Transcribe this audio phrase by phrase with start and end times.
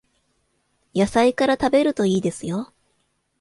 [0.95, 2.73] 野菜から食べるといいですよ